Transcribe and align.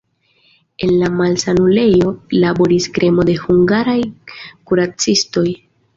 En 0.85 0.93
la 1.01 1.09
malsanulejo 1.17 2.13
laboris 2.43 2.89
kremo 2.97 3.29
de 3.31 3.35
hungaraj 3.43 3.99
kuracistoj. 4.73 5.47